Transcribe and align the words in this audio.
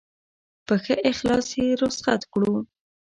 په 0.65 0.75
ښه 0.83 0.95
اخلاص 1.11 1.47
یې 1.59 1.67
رخصت 1.81 2.21
کړو. 2.33 2.53